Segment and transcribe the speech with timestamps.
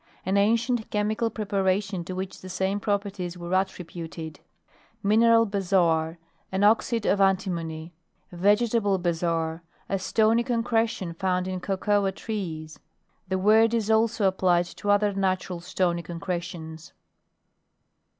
[0.25, 4.39] An an cient chemical preparation to which the same properties were attributed.
[5.03, 6.17] Mineral Bezoar,
[6.51, 7.93] an oxyd of anti mony.
[8.31, 12.79] Vegetable bezoar, a stony concretion found in cocoa trees.
[13.27, 16.93] The word is also applied to other natural etony concretions.